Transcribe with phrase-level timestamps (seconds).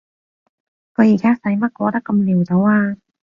[0.95, 2.97] 佢而家使乜過得咁潦倒啊？